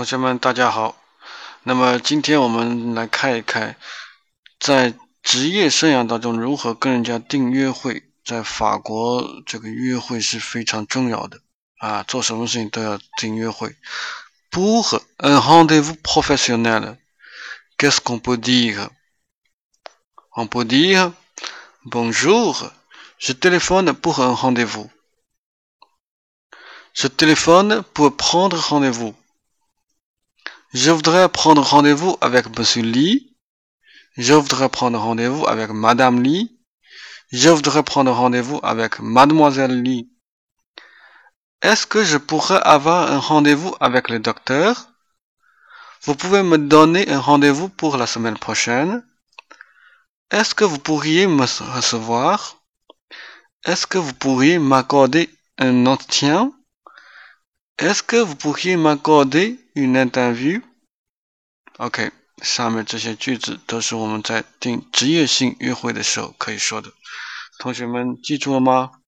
[0.00, 0.96] 同学们，大家好。
[1.62, 3.76] 那么今天我们来看一看，
[4.58, 8.10] 在职业生涯当中如何跟人家订约会。
[8.24, 11.42] 在法国，这个约会是非常重要的
[11.76, 13.76] 啊，做什么事情都要订约会。
[14.50, 16.96] Pour un rendez-vous professionnel,
[17.76, 18.88] qu'est-ce qu'on peut dire?
[20.34, 21.12] On peut dire
[21.84, 22.70] Bonjour,
[23.18, 24.90] je téléphone pour un rendez-vous.
[26.94, 29.14] Je téléphone pour prendre rendez-vous.
[30.72, 33.36] Je voudrais prendre rendez-vous avec Monsieur Lee.
[34.16, 36.60] Je voudrais prendre rendez-vous avec Madame Lee.
[37.32, 40.12] Je voudrais prendre rendez-vous avec Mademoiselle Lee.
[41.60, 44.92] Est-ce que je pourrais avoir un rendez-vous avec le docteur?
[46.02, 49.04] Vous pouvez me donner un rendez-vous pour la semaine prochaine
[50.30, 51.42] Est-ce que vous pourriez me
[51.74, 52.62] recevoir?
[53.64, 56.52] Est-ce que vous pourriez m'accorder un entretien?
[57.80, 60.60] Est-ce que vous pourriez m'accorder une interview?
[61.78, 62.12] OK，
[62.42, 66.92] 上面这些句子都是我们在定职业性约会的时候可以说的。
[67.58, 69.00] 同学们记住了吗？